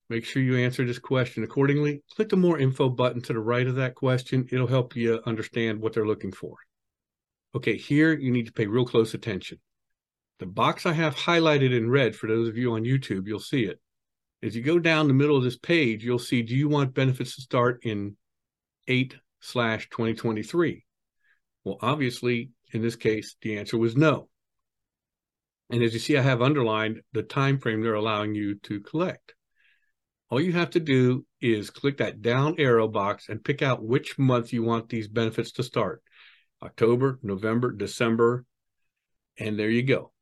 make 0.09 0.25
sure 0.25 0.41
you 0.41 0.57
answer 0.57 0.85
this 0.85 0.99
question 0.99 1.43
accordingly. 1.45 2.03
Click 2.13 2.27
the 2.27 2.35
more 2.35 2.59
info 2.59 2.89
button 2.89 3.21
to 3.21 3.33
the 3.33 3.39
right 3.39 3.67
of 3.67 3.75
that 3.75 3.95
question. 3.95 4.49
It'll 4.51 4.67
help 4.67 4.97
you 4.97 5.21
understand 5.25 5.79
what 5.79 5.93
they're 5.93 6.05
looking 6.05 6.33
for. 6.33 6.57
Okay, 7.55 7.77
here 7.77 8.11
you 8.11 8.31
need 8.31 8.47
to 8.47 8.53
pay 8.53 8.67
real 8.67 8.85
close 8.85 9.13
attention. 9.13 9.59
The 10.39 10.45
box 10.45 10.85
I 10.85 10.93
have 10.93 11.17
highlighted 11.17 11.75
in 11.75 11.89
red 11.89 12.15
for 12.15 12.27
those 12.27 12.47
of 12.47 12.57
you 12.57 12.71
on 12.71 12.85
YouTube, 12.85 13.27
you'll 13.27 13.41
see 13.41 13.65
it. 13.65 13.81
As 14.41 14.55
you 14.55 14.61
go 14.61 14.79
down 14.79 15.09
the 15.09 15.13
middle 15.13 15.35
of 15.35 15.43
this 15.43 15.57
page, 15.57 16.01
you'll 16.01 16.17
see, 16.17 16.43
do 16.43 16.55
you 16.55 16.69
want 16.69 16.93
benefits 16.93 17.35
to 17.35 17.41
start 17.41 17.81
in 17.83 18.15
8 18.87 19.15
slash 19.41 19.89
2023? 19.89 20.85
Well, 21.65 21.77
obviously, 21.81 22.51
in 22.71 22.81
this 22.81 22.95
case, 22.95 23.35
the 23.41 23.57
answer 23.57 23.77
was 23.77 23.97
no. 23.97 24.29
And 25.71 25.83
as 25.83 25.93
you 25.93 25.99
see, 25.99 26.17
I 26.17 26.21
have 26.21 26.41
underlined 26.41 27.01
the 27.11 27.21
time 27.21 27.59
frame 27.59 27.81
they're 27.81 27.93
allowing 27.95 28.33
you 28.33 28.55
to 28.59 28.79
collect. 28.79 29.33
All 30.29 30.39
you 30.39 30.53
have 30.53 30.69
to 30.69 30.79
do 30.79 31.25
is 31.41 31.69
click 31.69 31.97
that 31.97 32.21
down 32.21 32.55
arrow 32.59 32.87
box 32.87 33.27
and 33.27 33.43
pick 33.43 33.61
out 33.61 33.83
which 33.83 34.17
month 34.17 34.53
you 34.53 34.63
want 34.63 34.87
these 34.87 35.09
benefits 35.09 35.51
to 35.53 35.63
start. 35.63 36.01
October, 36.63 37.19
November, 37.21 37.73
December, 37.73 38.45
and 39.37 39.59
there 39.59 39.69
you 39.69 39.83
go 39.83 40.13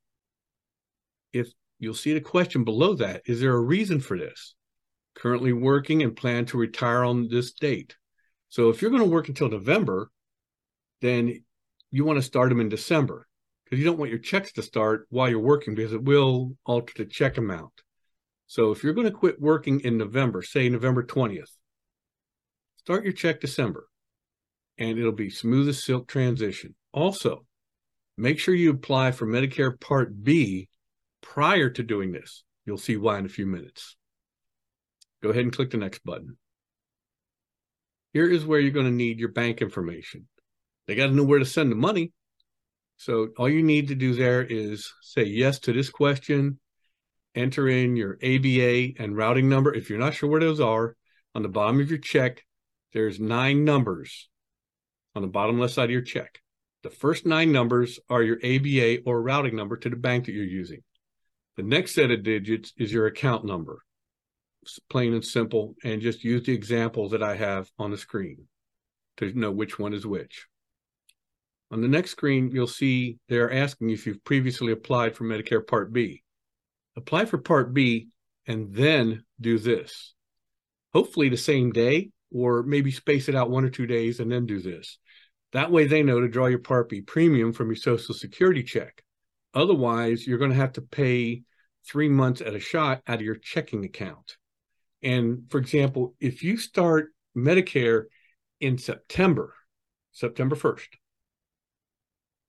if 1.34 1.50
you'll 1.79 1.93
see 1.93 2.13
the 2.13 2.22
question 2.22 2.63
below 2.63 2.96
that, 2.96 3.22
is 3.25 3.39
there 3.39 3.53
a 3.53 3.62
reason 3.62 4.00
for 4.00 4.17
this? 4.17 4.55
Currently 5.15 5.53
working 5.53 6.03
and 6.03 6.15
plan 6.15 6.46
to 6.48 6.57
retire 6.57 7.03
on 7.03 7.27
this 7.27 7.51
date. 7.53 7.96
So 8.50 8.69
if 8.69 8.81
you're 8.81 8.91
going 8.91 9.03
to 9.03 9.10
work 9.10 9.27
until 9.27 9.50
November, 9.50 10.10
then 11.01 11.43
you 11.91 12.05
want 12.05 12.17
to 12.17 12.24
start 12.24 12.50
them 12.50 12.62
in 12.62 12.69
December 12.69 13.27
because 13.63 13.79
you 13.79 13.86
don't 13.86 13.98
want 13.98 14.12
your 14.12 14.19
checks 14.19 14.53
to 14.53 14.62
start 14.62 15.07
while 15.10 15.29
you're 15.29 15.39
working 15.39 15.75
because 15.75 15.93
it 15.93 16.03
will 16.03 16.55
alter 16.65 16.93
the 16.98 17.05
check 17.05 17.38
amount. 17.38 17.74
So 18.48 18.72
if 18.72 18.84
you're 18.84 18.93
going 18.93 19.07
to 19.07 19.12
quit 19.12 19.41
working 19.41 19.81
in 19.81 19.98
November, 19.98 20.41
say 20.41 20.69
November 20.69 21.03
20th, 21.03 21.51
start 22.77 23.03
your 23.03 23.13
check 23.13 23.41
December 23.41 23.88
and 24.77 24.98
it'll 24.98 25.12
be 25.12 25.29
smooth 25.29 25.67
as 25.67 25.84
silk 25.84 26.07
transition. 26.07 26.75
Also, 26.93 27.46
make 28.17 28.39
sure 28.39 28.55
you 28.55 28.72
apply 28.72 29.12
for 29.12 29.27
Medicare 29.27 29.77
Part 29.77 30.24
B 30.24 30.69
prior 31.21 31.69
to 31.69 31.83
doing 31.83 32.12
this. 32.12 32.43
You'll 32.65 32.77
see 32.77 32.97
why 32.97 33.19
in 33.19 33.25
a 33.25 33.29
few 33.29 33.45
minutes. 33.45 33.95
Go 35.24 35.29
ahead 35.29 35.43
and 35.43 35.53
click 35.53 35.71
the 35.71 35.77
next 35.77 36.03
button. 36.03 36.38
Here 38.13 38.29
is 38.29 38.45
where 38.45 38.59
you're 38.59 38.71
going 38.71 38.86
to 38.86 38.91
need 38.91 39.19
your 39.19 39.31
bank 39.31 39.62
information. 39.62 40.27
They 40.88 40.95
got 40.95 41.07
to 41.07 41.13
know 41.13 41.24
where 41.24 41.39
to 41.39 41.45
send 41.45 41.71
the 41.71 41.75
money. 41.75 42.13
So 42.97 43.29
all 43.38 43.50
you 43.50 43.62
need 43.62 43.89
to 43.89 43.95
do 43.95 44.15
there 44.15 44.43
is 44.43 44.91
say 45.01 45.24
yes 45.24 45.59
to 45.59 45.74
this 45.74 45.89
question, 45.89 46.59
enter 47.36 47.67
in 47.67 47.95
your 47.95 48.17
ABA 48.24 49.01
and 49.01 49.15
routing 49.15 49.50
number. 49.50 49.74
If 49.74 49.89
you're 49.89 50.00
not 50.00 50.15
sure 50.15 50.29
where 50.29 50.39
those 50.39 50.59
are, 50.59 50.95
on 51.36 51.43
the 51.43 51.50
bottom 51.50 51.79
of 51.79 51.89
your 51.89 52.00
check, 52.00 52.43
there's 52.93 53.19
nine 53.19 53.63
numbers 53.63 54.29
on 55.15 55.21
the 55.21 55.27
bottom 55.27 55.59
left 55.59 55.74
side 55.74 55.86
of 55.86 55.91
your 55.91 56.01
check. 56.01 56.41
The 56.83 56.89
first 56.89 57.25
nine 57.25 57.51
numbers 57.51 58.00
are 58.09 58.24
your 58.24 58.38
ABA 58.38 59.03
or 59.05 59.21
routing 59.21 59.55
number 59.55 59.77
to 59.77 59.89
the 59.89 59.95
bank 59.95 60.25
that 60.25 60.31
you're 60.31 60.45
using. 60.45 60.81
The 61.57 61.63
next 61.63 61.95
set 61.95 62.11
of 62.11 62.23
digits 62.23 62.71
is 62.77 62.93
your 62.93 63.07
account 63.07 63.43
number, 63.43 63.83
it's 64.61 64.79
plain 64.89 65.13
and 65.13 65.25
simple, 65.25 65.75
and 65.83 66.01
just 66.01 66.23
use 66.23 66.45
the 66.45 66.53
example 66.53 67.09
that 67.09 67.23
I 67.23 67.35
have 67.35 67.71
on 67.79 67.89
the 67.89 67.97
screen 67.97 68.47
to 69.17 69.33
know 69.33 69.49
which 69.49 69.79
one 69.79 69.93
is 69.93 70.05
which. 70.05 70.45
On 71.71 71.81
the 71.81 71.87
next 71.87 72.11
screen, 72.11 72.51
you'll 72.51 72.67
see 72.67 73.17
they're 73.27 73.51
asking 73.51 73.89
if 73.89 74.05
you've 74.05 74.23
previously 74.23 74.71
applied 74.71 75.15
for 75.15 75.23
Medicare 75.23 75.65
Part 75.65 75.91
B. 75.91 76.21
Apply 76.95 77.25
for 77.25 77.37
Part 77.37 77.73
B 77.73 78.09
and 78.45 78.73
then 78.73 79.23
do 79.41 79.57
this. 79.57 80.13
Hopefully 80.93 81.29
the 81.29 81.37
same 81.37 81.71
day, 81.71 82.11
or 82.31 82.61
maybe 82.63 82.91
space 82.91 83.29
it 83.29 83.35
out 83.35 83.49
one 83.49 83.65
or 83.65 83.69
two 83.69 83.87
days 83.87 84.19
and 84.19 84.31
then 84.31 84.45
do 84.45 84.59
this. 84.59 84.99
That 85.53 85.71
way 85.71 85.87
they 85.87 86.03
know 86.03 86.19
to 86.21 86.27
draw 86.27 86.45
your 86.45 86.59
Part 86.59 86.89
B 86.89 87.01
premium 87.01 87.51
from 87.51 87.67
your 87.67 87.77
Social 87.77 88.13
Security 88.13 88.63
check. 88.63 89.03
Otherwise, 89.54 90.27
you're 90.27 90.38
going 90.38 90.51
to 90.51 90.58
have 90.58 90.74
to 90.74 90.82
pay 90.82 91.44
three 91.86 92.10
months 92.10 92.42
at 92.42 92.54
a 92.54 92.60
shot 92.60 93.01
out 93.08 93.20
of 93.20 93.25
your 93.25 93.36
checking 93.36 93.86
account. 93.86 94.38
And 95.01 95.50
for 95.50 95.58
example, 95.58 96.16
if 96.20 96.44
you 96.44 96.58
start 96.58 97.13
Medicare 97.36 98.06
in 98.60 98.77
September, 98.77 99.54
September 100.12 100.56
1st, 100.56 100.88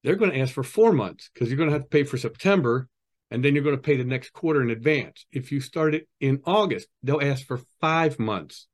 they're 0.03 0.17
going 0.17 0.31
to 0.31 0.41
ask 0.41 0.55
for 0.55 0.63
four 0.63 0.93
months 0.93 1.31
because 1.33 1.49
you're 1.49 1.59
going 1.59 1.69
to 1.69 1.75
have 1.75 1.83
to 1.83 1.89
pay 1.89 2.05
for 2.05 2.17
September 2.17 2.89
and 3.31 3.45
then 3.45 3.55
you're 3.55 3.65
going 3.65 3.77
to 3.77 3.83
pay 3.83 3.97
the 3.97 4.05
next 4.05 4.33
quarter 4.33 4.63
in 4.63 4.71
advance. 4.71 5.27
If 5.31 5.53
you 5.53 5.61
start 5.61 5.95
it 5.95 6.09
in 6.21 6.41
August, 6.45 6.89
they'll 7.03 7.21
ask 7.21 7.47
for 7.47 7.61
five 7.81 8.19
months. 8.19 8.67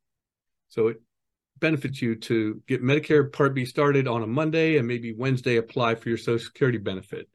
So 0.68 0.88
it 0.88 1.00
benefits 1.58 2.00
you 2.00 2.16
to 2.16 2.62
get 2.66 2.82
Medicare 2.82 3.32
Part 3.32 3.54
B 3.54 3.64
started 3.64 4.06
on 4.06 4.22
a 4.22 4.26
Monday 4.26 4.76
and 4.76 4.86
maybe 4.86 5.14
Wednesday 5.16 5.56
apply 5.56 5.96
for 5.96 6.08
your 6.08 6.18
Social 6.18 6.44
Security 6.44 6.78
benefit. 6.78 7.28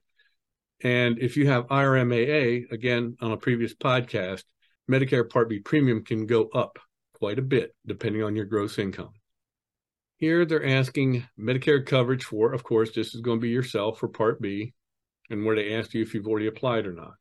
And 0.82 1.20
if 1.20 1.36
you 1.36 1.48
have 1.48 1.68
IRMAA, 1.68 2.72
again, 2.72 3.18
on 3.22 3.32
a 3.32 3.38
previous 3.38 3.74
podcast, 3.74 4.44
Medicare 4.90 5.30
Part 5.30 5.50
B 5.50 5.60
premium 5.60 6.04
can 6.04 6.26
go 6.26 6.48
up 6.54 6.80
quite 7.14 7.38
a 7.38 7.44
bit 7.44 7.76
depending 7.86 8.24
on 8.24 8.36
your 8.36 8.46
gross 8.46 8.80
income. 8.80 9.12
Here 10.18 10.46
they're 10.46 10.66
asking 10.66 11.26
Medicare 11.40 11.86
coverage 11.86 12.24
for, 12.24 12.54
of 12.54 12.64
course, 12.64 12.92
this 12.92 13.14
is 13.14 13.22
going 13.22 13.40
to 13.40 13.42
be 13.42 13.50
yourself 13.50 14.00
for 14.00 14.08
Part 14.08 14.42
B, 14.42 14.74
and 15.30 15.46
where 15.46 15.56
they 15.56 15.76
ask 15.76 15.94
you 15.94 16.02
if 16.02 16.14
you've 16.14 16.28
already 16.28 16.48
applied 16.48 16.86
or 16.86 16.94
not. 16.94 17.14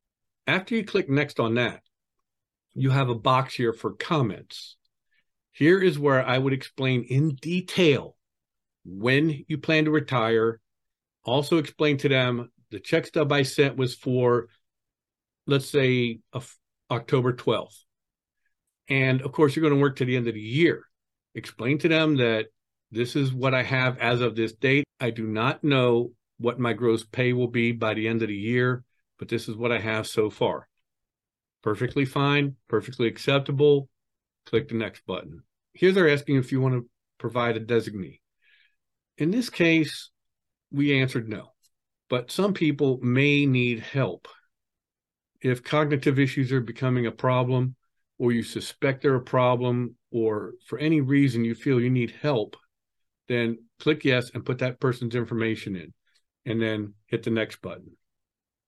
After 0.47 0.75
you 0.75 0.85
click 0.85 1.09
next 1.09 1.39
on 1.39 1.55
that, 1.55 1.83
you 2.75 2.91
have 2.91 3.09
a 3.09 3.15
box 3.15 3.55
here 3.55 3.73
for 3.73 3.93
comments. 3.93 4.77
Here 5.53 5.81
is 5.81 5.99
where 5.99 6.25
I 6.27 6.39
would 6.39 6.53
explain 6.53 7.05
in 7.05 7.35
detail 7.35 8.17
when 8.85 9.45
you 9.49 9.59
plan 9.59 9.85
to 9.85 9.91
retire. 9.91 10.61
Also 11.25 11.59
explain 11.59 11.99
to 11.99 12.09
them 12.09 12.51
the 12.71 12.81
check 12.81 13.07
stub 13.07 13.33
I 13.33 13.43
sent 13.43 13.77
was 13.77 13.95
for, 13.95 14.49
let's 15.47 15.69
say, 15.69 16.21
October 16.91 17.33
12th. 17.33 17.85
And 18.89 19.23
of 19.23 19.33
course, 19.33 19.55
you're 19.55 19.63
going 19.63 19.75
to 19.75 19.81
work 19.81 19.97
to 19.97 20.05
the 20.05 20.17
end 20.17 20.29
of 20.29 20.35
the 20.35 20.41
year. 20.41 20.85
Explain 21.35 21.79
to 21.79 21.89
them 21.89 22.17
that 22.17 22.47
this 22.91 23.17
is 23.17 23.33
what 23.33 23.55
I 23.55 23.63
have 23.63 23.99
as 23.99 24.21
of 24.21 24.35
this 24.35 24.53
date. 24.53 24.85
I 24.99 25.11
do 25.11 25.27
not 25.27 25.63
know 25.63 26.13
what 26.39 26.59
my 26.59 26.73
gross 26.73 27.05
pay 27.05 27.33
will 27.33 27.49
be 27.49 27.73
by 27.73 27.95
the 27.95 28.09
end 28.09 28.23
of 28.23 28.29
the 28.29 28.35
year, 28.35 28.85
but 29.19 29.29
this 29.29 29.49
is 29.49 29.57
what 29.57 29.73
I 29.73 29.79
have 29.79 30.07
so 30.07 30.31
far. 30.31 30.69
Perfectly 31.63 32.05
fine, 32.05 32.57
perfectly 32.69 33.09
acceptable. 33.09 33.89
Click 34.47 34.69
the 34.69 34.75
next 34.75 35.05
button. 35.07 35.43
Here 35.75 35.93
they're 35.93 36.09
asking 36.09 36.37
if 36.37 36.51
you 36.51 36.61
want 36.61 36.75
to 36.75 36.89
provide 37.19 37.57
a 37.57 37.61
designee. 37.61 38.21
In 39.19 39.31
this 39.31 39.51
case, 39.51 40.11
we 40.71 40.99
answered 40.99 41.29
no 41.29 41.53
but 42.09 42.31
some 42.31 42.55
people 42.55 42.99
may 43.03 43.47
need 43.47 43.81
help. 43.81 44.29
If 45.41 45.63
cognitive 45.63 46.19
issues 46.19 46.53
are 46.53 46.61
becoming 46.61 47.07
a 47.07 47.13
problem, 47.13 47.77
or 48.19 48.33
you 48.33 48.43
suspect 48.43 49.03
they're 49.03 49.15
a 49.15 49.21
problem, 49.21 49.95
or 50.11 50.55
for 50.67 50.79
any 50.79 51.01
reason 51.01 51.45
you 51.45 51.55
feel 51.55 51.81
you 51.81 51.91
need 51.91 52.15
help, 52.23 52.57
then 53.29 53.59
click 53.79 54.05
yes 54.05 54.31
and 54.35 54.45
put 54.45 54.59
that 54.59 54.81
person's 54.81 55.15
information 55.15 55.77
in, 55.77 55.93
and 56.45 56.61
then 56.61 56.95
hit 57.07 57.23
the 57.23 57.31
next 57.31 57.63
button. 57.63 57.93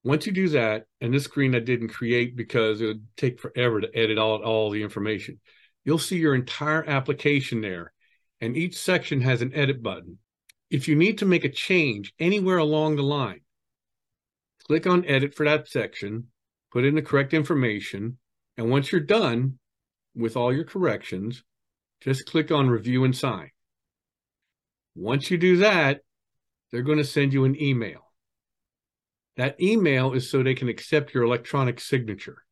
Once 0.04 0.26
you 0.26 0.32
do 0.32 0.48
that, 0.48 0.86
and 1.00 1.12
this 1.12 1.24
screen 1.24 1.54
I 1.54 1.60
didn't 1.60 1.88
create 1.88 2.36
because 2.36 2.80
it 2.80 2.86
would 2.86 3.06
take 3.16 3.40
forever 3.40 3.80
to 3.80 3.98
edit 3.98 4.18
all, 4.18 4.42
all 4.42 4.70
the 4.70 4.82
information, 4.82 5.40
you'll 5.84 5.98
see 5.98 6.16
your 6.16 6.34
entire 6.34 6.88
application 6.88 7.60
there. 7.60 7.92
And 8.40 8.56
each 8.56 8.78
section 8.78 9.20
has 9.20 9.42
an 9.42 9.54
edit 9.54 9.82
button. 9.82 10.18
If 10.70 10.86
you 10.86 10.94
need 10.94 11.18
to 11.18 11.26
make 11.26 11.44
a 11.44 11.48
change 11.48 12.14
anywhere 12.20 12.58
along 12.58 12.96
the 12.96 13.02
line, 13.02 13.40
click 14.66 14.86
on 14.86 15.04
edit 15.04 15.34
for 15.34 15.44
that 15.44 15.66
section, 15.66 16.28
put 16.70 16.84
in 16.84 16.94
the 16.94 17.02
correct 17.02 17.34
information, 17.34 18.18
and 18.56 18.70
once 18.70 18.92
you're 18.92 19.00
done 19.00 19.58
with 20.14 20.36
all 20.36 20.54
your 20.54 20.64
corrections, 20.64 21.42
just 22.00 22.26
click 22.26 22.52
on 22.52 22.70
review 22.70 23.04
and 23.04 23.16
sign. 23.16 23.50
Once 24.94 25.30
you 25.30 25.38
do 25.38 25.56
that, 25.56 26.02
they're 26.70 26.82
going 26.82 26.98
to 26.98 27.04
send 27.04 27.32
you 27.32 27.44
an 27.44 27.60
email. 27.60 28.12
That 29.36 29.60
email 29.60 30.12
is 30.12 30.30
so 30.30 30.42
they 30.42 30.54
can 30.54 30.68
accept 30.68 31.14
your 31.14 31.24
electronic 31.24 31.80
signature. 31.80 32.44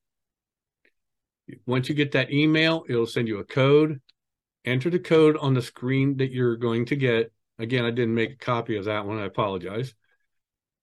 Once 1.66 1.88
you 1.88 1.94
get 1.94 2.12
that 2.12 2.32
email, 2.32 2.84
it'll 2.88 3.06
send 3.06 3.28
you 3.28 3.38
a 3.38 3.44
code. 3.44 4.00
Enter 4.64 4.90
the 4.90 4.98
code 4.98 5.36
on 5.36 5.54
the 5.54 5.62
screen 5.62 6.16
that 6.16 6.32
you're 6.32 6.56
going 6.56 6.84
to 6.86 6.96
get 6.96 7.32
Again, 7.58 7.84
I 7.84 7.90
didn't 7.90 8.14
make 8.14 8.32
a 8.32 8.36
copy 8.36 8.76
of 8.76 8.84
that 8.84 9.06
one. 9.06 9.18
I 9.18 9.24
apologize. 9.24 9.94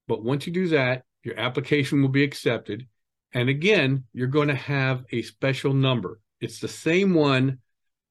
But 0.08 0.24
once 0.24 0.46
you 0.46 0.54
do 0.54 0.68
that, 0.70 1.04
your 1.24 1.40
application 1.40 2.02
will 2.02 2.10
be 2.10 2.24
accepted. 2.24 2.88
And 3.34 3.50
again, 3.50 4.04
you're 4.14 4.28
going 4.28 4.50
to 4.50 4.56
have 4.56 5.04
a 5.12 5.22
special 5.22 5.74
number. 5.74 6.20
It's 6.40 6.60
the 6.60 6.68
same 6.68 7.14
one 7.14 7.60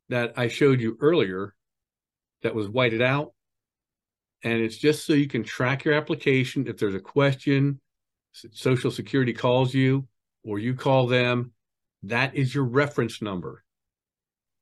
that 0.09 0.35
I 0.37 0.49
showed 0.49 0.81
you 0.81 0.97
earlier 1.01 1.55
that 2.43 2.55
was 2.55 2.69
whited 2.69 3.03
out. 3.03 3.33
And 4.43 4.61
it's 4.61 4.77
just 4.77 5.07
so 5.07 5.15
you 5.15 5.29
can 5.29 5.45
track 5.45 5.85
your 5.85 5.95
application. 5.95 6.67
If 6.67 6.79
there's 6.79 6.95
a 6.95 7.01
question, 7.01 7.81
Social 8.33 8.91
Security 8.91 9.33
calls 9.33 9.73
you 9.73 10.07
or 10.43 10.59
you 10.59 10.75
call 10.75 11.07
them, 11.07 11.53
that 12.03 12.35
is 12.35 12.55
your 12.55 12.65
reference 12.65 13.23
number. 13.23 13.63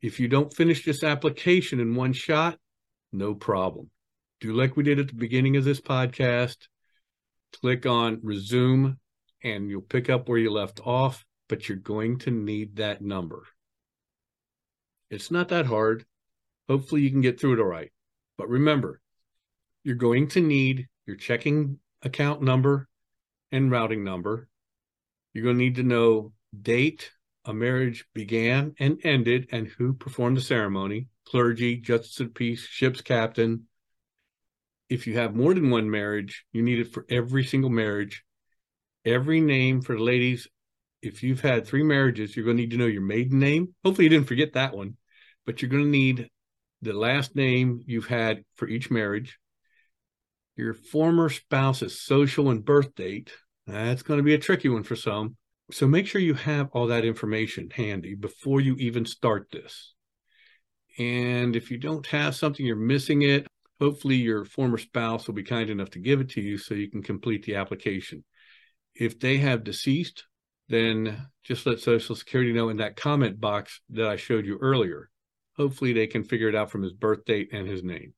If 0.01 0.21
you 0.21 0.29
don't 0.29 0.55
finish 0.55 0.85
this 0.85 1.03
application 1.03 1.81
in 1.81 1.95
one 1.95 2.13
shot, 2.13 2.59
no 3.13 3.35
problem. 3.35 3.91
Do 4.43 4.53
like 4.53 4.77
we 4.77 4.83
did 4.83 4.99
at 4.99 5.07
the 5.07 5.15
beginning 5.15 5.57
of 5.57 5.63
this 5.63 5.81
podcast. 5.81 6.67
Click 7.61 7.87
on 7.87 8.19
resume 8.25 8.97
and 9.45 9.71
you'll 9.71 9.83
pick 9.83 10.11
up 10.11 10.29
where 10.29 10.37
you 10.37 10.51
left 10.51 10.81
off, 10.85 11.25
but 11.49 11.69
you're 11.69 11.79
going 11.79 12.19
to 12.19 12.33
need 12.33 12.75
that 12.75 13.01
number. 13.01 13.45
It's 15.11 15.31
not 15.31 15.51
that 15.51 15.67
hard. 15.67 16.05
Hopefully, 16.69 17.03
you 17.03 17.11
can 17.13 17.21
get 17.21 17.39
through 17.39 17.53
it 17.53 17.61
all 17.61 17.67
right. 17.67 17.93
But 18.37 18.49
remember, 18.49 19.01
you're 19.85 19.95
going 19.95 20.27
to 20.31 20.41
need 20.41 20.89
your 21.07 21.15
checking 21.15 21.79
account 22.03 22.43
number 22.43 22.89
and 23.53 23.71
routing 23.71 24.03
number. 24.03 24.49
You're 25.35 25.45
going 25.45 25.59
to 25.59 25.65
need 25.65 25.77
to 25.77 25.85
know 25.85 26.33
date 26.61 27.13
a 27.45 27.55
marriage 27.55 28.07
began 28.13 28.75
and 28.81 28.99
ended 29.05 29.51
and 29.53 29.69
who 29.69 29.93
performed 29.93 30.37
the 30.37 30.41
ceremony 30.41 31.07
clergy, 31.27 31.77
justice 31.77 32.19
of 32.19 32.35
peace, 32.35 32.67
ship's 32.67 33.03
captain. 33.03 33.69
If 34.93 35.07
you 35.07 35.17
have 35.17 35.35
more 35.35 35.55
than 35.55 35.71
one 35.71 35.91
marriage, 35.91 36.45
you 36.53 36.61
need 36.61 36.79
it 36.79 36.93
for 36.93 37.07
every 37.09 37.45
single 37.45 37.71
marriage. 37.71 38.25
Every 39.07 39.41
name 39.41 39.81
for 39.81 39.97
the 39.97 40.03
ladies. 40.03 40.47
If 41.01 41.23
you've 41.23 41.41
had 41.41 41.67
three 41.67 41.83
marriages, 41.83 42.37
you're 42.37 42.45
going 42.45 42.59
to 42.59 42.63
need 42.63 42.73
to 42.73 42.77
know 42.77 42.85
your 42.85 43.01
maiden 43.01 43.39
name. 43.39 43.75
Hopefully, 43.83 44.05
you 44.05 44.11
didn't 44.11 44.29
forget 44.29 44.53
that 44.53 44.77
one, 44.77 44.99
but 45.47 45.63
you're 45.63 45.71
going 45.71 45.85
to 45.85 45.89
need 45.89 46.29
the 46.83 46.93
last 46.93 47.35
name 47.35 47.81
you've 47.87 48.09
had 48.09 48.45
for 48.57 48.69
each 48.69 48.91
marriage, 48.91 49.39
your 50.57 50.75
former 50.75 51.31
spouse's 51.31 51.99
social 51.99 52.51
and 52.51 52.63
birth 52.63 52.95
date. 52.95 53.33
That's 53.67 54.03
going 54.03 54.19
to 54.19 54.25
be 54.25 54.35
a 54.35 54.39
tricky 54.39 54.69
one 54.69 54.83
for 54.83 54.95
some. 54.95 55.37
So 55.71 55.87
make 55.87 56.07
sure 56.07 56.21
you 56.21 56.35
have 56.35 56.69
all 56.73 56.89
that 56.89 57.07
information 57.07 57.71
handy 57.71 58.15
before 58.15 58.61
you 58.61 58.77
even 58.77 59.07
start 59.07 59.47
this. 59.51 59.95
And 60.99 61.57
if 61.57 61.71
you 61.71 61.79
don't 61.79 62.07
have 62.09 62.37
something, 62.37 62.67
you're 62.67 62.77
missing 62.77 63.23
it. 63.23 63.47
Hopefully, 63.83 64.15
your 64.15 64.45
former 64.45 64.79
spouse 64.79 65.27
will 65.27 65.35
be 65.35 65.43
kind 65.43 65.69
enough 65.69 65.91
to 65.91 65.99
give 65.99 66.21
it 66.21 66.29
to 66.29 66.41
you 66.41 66.57
so 66.57 66.73
you 66.73 66.89
can 66.89 67.03
complete 67.03 67.45
the 67.45 67.57
application. 67.57 68.23
If 68.95 69.19
they 69.19 69.39
have 69.39 69.65
deceased, 69.65 70.23
then 70.69 71.27
just 71.43 71.67
let 71.67 71.81
Social 71.81 72.15
Security 72.15 72.53
know 72.53 72.69
in 72.69 72.77
that 72.77 72.95
comment 72.95 73.41
box 73.41 73.81
that 73.91 74.07
I 74.07 74.15
showed 74.15 74.47
you 74.47 74.57
earlier. 74.61 75.11
Hopefully, 75.57 75.93
they 75.93 76.07
can 76.07 76.23
figure 76.23 76.49
it 76.49 76.55
out 76.55 76.71
from 76.71 76.85
his 76.85 76.93
birth 76.93 77.25
date 77.25 77.49
and 77.53 77.67
his 77.67 77.83
name. 77.83 78.15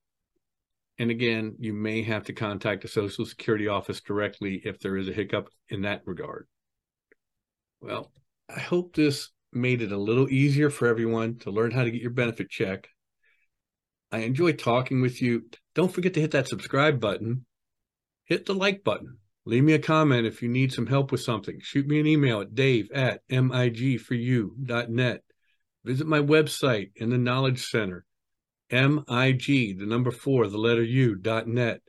And 0.99 1.11
again, 1.11 1.56
you 1.59 1.73
may 1.73 2.02
have 2.02 2.25
to 2.25 2.35
contact 2.35 2.83
the 2.83 2.88
Social 2.88 3.25
Security 3.25 3.66
office 3.66 4.02
directly 4.02 4.61
if 4.66 4.78
there 4.80 4.99
is 4.99 5.09
a 5.09 5.14
hiccup 5.14 5.49
in 5.71 5.80
that 5.80 6.02
regard. 6.04 6.47
Well, 7.80 8.12
I 8.54 8.61
hope 8.61 8.94
this 8.94 9.30
made 9.50 9.80
it 9.80 9.92
a 9.92 9.97
little 9.97 10.28
easier 10.28 10.68
for 10.68 10.88
everyone 10.88 11.38
to 11.38 11.50
learn 11.50 11.71
how 11.71 11.85
to 11.85 11.90
get 11.90 12.02
your 12.02 12.11
benefit 12.11 12.50
check. 12.50 12.87
I 14.14 14.18
enjoy 14.18 14.52
talking 14.52 15.02
with 15.02 15.21
you. 15.21 15.42
Don't 15.75 15.92
forget 15.92 16.14
to 16.14 16.21
hit 16.21 16.30
that 16.30 16.47
subscribe 16.47 17.00
button. 17.00 17.47
Hit 18.26 18.47
the 18.47 18.54
like 18.54 18.84
button. 18.84 19.17
Leave 19.45 19.65
me 19.65 19.73
a 19.73 19.80
comment 19.80 20.25
if 20.25 20.41
you 20.41 20.49
need 20.49 20.73
some 20.73 20.86
help 20.86 21.10
with 21.10 21.21
something. 21.21 21.58
Shoot 21.60 21.88
me 21.88 21.99
an 21.99 22.06
email 22.06 22.41
at 22.41 22.54
dave 22.54 22.93
at 22.95 23.26
migforyou.net. 23.28 25.21
Visit 25.84 26.06
my 26.06 26.21
website 26.21 26.93
in 26.95 27.10
the 27.10 27.19
Knowledge 27.19 27.67
Center, 27.67 28.04
MIG, 28.71 29.80
the 29.80 29.84
number 29.84 30.12
four, 30.12 30.47
the 30.47 30.58
letter 30.58 30.84
U, 30.84 31.17
dot 31.17 31.49
net. 31.49 31.80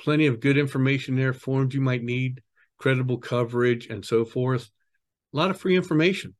Plenty 0.00 0.26
of 0.26 0.40
good 0.40 0.58
information 0.58 1.14
there, 1.14 1.32
forms 1.32 1.76
you 1.76 1.80
might 1.80 2.02
need, 2.02 2.42
credible 2.78 3.18
coverage, 3.18 3.86
and 3.86 4.04
so 4.04 4.24
forth. 4.24 4.68
A 5.32 5.36
lot 5.36 5.52
of 5.52 5.60
free 5.60 5.76
information. 5.76 6.34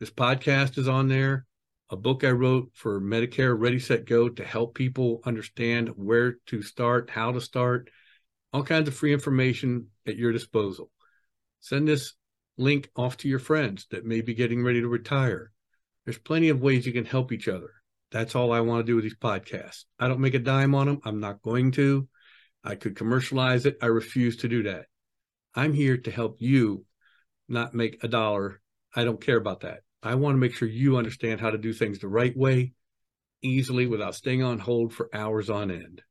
This 0.00 0.10
podcast 0.10 0.76
is 0.76 0.86
on 0.86 1.08
there. 1.08 1.46
A 1.92 1.96
book 1.96 2.24
I 2.24 2.30
wrote 2.30 2.70
for 2.72 3.02
Medicare 3.02 3.54
Ready 3.54 3.78
Set 3.78 4.06
Go 4.06 4.30
to 4.30 4.44
help 4.46 4.74
people 4.74 5.20
understand 5.26 5.90
where 5.90 6.36
to 6.46 6.62
start, 6.62 7.10
how 7.10 7.32
to 7.32 7.40
start, 7.42 7.90
all 8.50 8.62
kinds 8.62 8.88
of 8.88 8.94
free 8.94 9.12
information 9.12 9.88
at 10.06 10.16
your 10.16 10.32
disposal. 10.32 10.90
Send 11.60 11.86
this 11.86 12.14
link 12.56 12.88
off 12.96 13.18
to 13.18 13.28
your 13.28 13.38
friends 13.38 13.88
that 13.90 14.06
may 14.06 14.22
be 14.22 14.32
getting 14.32 14.64
ready 14.64 14.80
to 14.80 14.88
retire. 14.88 15.52
There's 16.06 16.16
plenty 16.16 16.48
of 16.48 16.62
ways 16.62 16.86
you 16.86 16.94
can 16.94 17.04
help 17.04 17.30
each 17.30 17.46
other. 17.46 17.68
That's 18.10 18.34
all 18.34 18.54
I 18.54 18.60
want 18.60 18.86
to 18.86 18.90
do 18.90 18.96
with 18.96 19.04
these 19.04 19.18
podcasts. 19.18 19.84
I 19.98 20.08
don't 20.08 20.20
make 20.20 20.32
a 20.32 20.38
dime 20.38 20.74
on 20.74 20.86
them. 20.86 21.00
I'm 21.04 21.20
not 21.20 21.42
going 21.42 21.72
to. 21.72 22.08
I 22.64 22.74
could 22.74 22.96
commercialize 22.96 23.66
it. 23.66 23.76
I 23.82 23.86
refuse 23.86 24.38
to 24.38 24.48
do 24.48 24.62
that. 24.62 24.86
I'm 25.54 25.74
here 25.74 25.98
to 25.98 26.10
help 26.10 26.36
you 26.38 26.86
not 27.50 27.74
make 27.74 28.02
a 28.02 28.08
dollar. 28.08 28.62
I 28.96 29.04
don't 29.04 29.20
care 29.20 29.36
about 29.36 29.60
that. 29.60 29.80
I 30.02 30.16
want 30.16 30.34
to 30.34 30.38
make 30.38 30.54
sure 30.54 30.68
you 30.68 30.96
understand 30.96 31.40
how 31.40 31.50
to 31.50 31.58
do 31.58 31.72
things 31.72 32.00
the 32.00 32.08
right 32.08 32.36
way, 32.36 32.72
easily, 33.40 33.86
without 33.86 34.16
staying 34.16 34.42
on 34.42 34.58
hold 34.58 34.92
for 34.92 35.08
hours 35.14 35.48
on 35.48 35.70
end. 35.70 36.02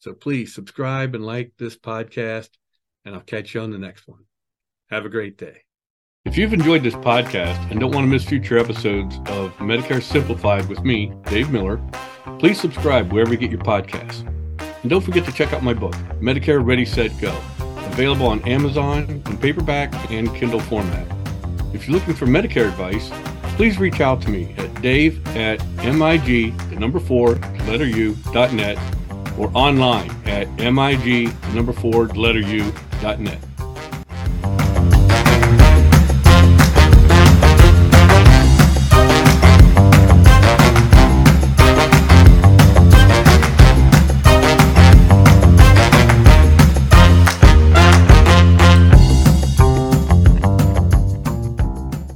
So 0.00 0.12
please 0.12 0.54
subscribe 0.54 1.14
and 1.14 1.24
like 1.24 1.52
this 1.56 1.76
podcast, 1.76 2.50
and 3.04 3.14
I'll 3.14 3.20
catch 3.20 3.54
you 3.54 3.60
on 3.60 3.70
the 3.70 3.78
next 3.78 4.08
one. 4.08 4.24
Have 4.90 5.06
a 5.06 5.08
great 5.08 5.38
day. 5.38 5.62
If 6.24 6.36
you've 6.36 6.52
enjoyed 6.52 6.82
this 6.82 6.94
podcast 6.94 7.70
and 7.70 7.78
don't 7.78 7.92
want 7.92 8.04
to 8.04 8.08
miss 8.08 8.24
future 8.24 8.58
episodes 8.58 9.16
of 9.26 9.54
Medicare 9.58 10.02
Simplified 10.02 10.68
with 10.68 10.82
me, 10.82 11.12
Dave 11.26 11.50
Miller, 11.50 11.80
please 12.38 12.60
subscribe 12.60 13.12
wherever 13.12 13.30
you 13.30 13.38
get 13.38 13.50
your 13.50 13.60
podcasts. 13.60 14.26
And 14.82 14.90
don't 14.90 15.02
forget 15.02 15.24
to 15.26 15.32
check 15.32 15.52
out 15.52 15.62
my 15.62 15.74
book, 15.74 15.94
Medicare 16.20 16.64
Ready 16.64 16.84
Set 16.84 17.18
Go, 17.20 17.34
available 17.86 18.26
on 18.26 18.42
Amazon 18.48 19.22
in 19.26 19.38
paperback 19.38 19.94
and 20.10 20.34
Kindle 20.34 20.60
format. 20.60 21.23
If 21.74 21.88
you're 21.88 21.98
looking 21.98 22.14
for 22.14 22.26
Medicare 22.26 22.68
advice, 22.68 23.10
please 23.56 23.78
reach 23.78 24.00
out 24.00 24.22
to 24.22 24.30
me 24.30 24.54
at 24.58 24.80
dave 24.80 25.26
at 25.36 25.58
mig, 25.78 26.24
the 26.24 26.76
number 26.76 27.00
four, 27.00 27.34
letter 27.66 27.84
u, 27.84 28.16
dot 28.32 28.52
net, 28.52 28.78
or 29.36 29.50
online 29.54 30.08
at 30.24 30.48
mig, 30.72 31.02
the 31.02 31.52
number 31.52 31.72
four, 31.72 32.06
letter 32.10 32.38
u, 32.38 32.72
dot 33.00 33.18
net. 33.18 33.40